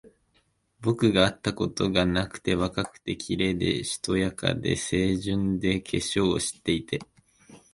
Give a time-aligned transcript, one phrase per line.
[0.79, 7.01] 僕があったことがなくて、若くて、綺麗で、しとやかで、清純で、化粧を知っていて、